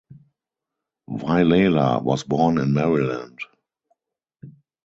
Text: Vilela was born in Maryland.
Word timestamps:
Vilela 1.11 2.01
was 2.01 2.23
born 2.23 2.57
in 2.57 2.73
Maryland. 2.73 3.37